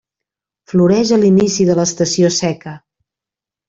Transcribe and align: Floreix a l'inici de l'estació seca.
Floreix 0.73 1.13
a 1.19 1.21
l'inici 1.25 1.69
de 1.71 1.79
l'estació 1.83 2.35
seca. 2.43 2.79